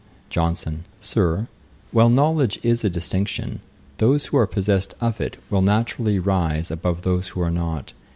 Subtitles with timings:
[0.31, 0.85] JOHNSON.
[0.99, 1.47] 'Sir,
[1.91, 3.59] while knowledge is a distinction,
[3.99, 7.93] those who are possessed of it will naturally rise above those who are not.